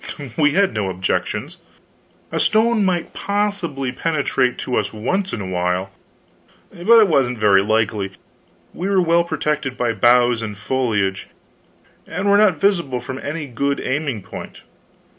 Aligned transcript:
We 0.35 0.53
had 0.53 0.73
no 0.73 0.89
objections. 0.89 1.57
A 2.31 2.39
stone 2.39 2.83
might 2.83 3.13
possibly 3.13 3.91
penetrate 3.91 4.57
to 4.57 4.77
us 4.77 4.91
once 4.91 5.31
in 5.31 5.41
a 5.41 5.45
while, 5.45 5.91
but 6.71 6.97
it 7.01 7.07
wasn't 7.07 7.37
very 7.37 7.61
likely; 7.61 8.13
we 8.73 8.87
were 8.89 8.99
well 8.99 9.23
protected 9.23 9.77
by 9.77 9.93
boughs 9.93 10.41
and 10.41 10.57
foliage, 10.57 11.27
and 12.07 12.27
were 12.27 12.37
not 12.39 12.57
visible 12.59 12.99
from 12.99 13.19
any 13.19 13.45
good 13.45 13.79
aiming 13.79 14.23
point. 14.23 14.61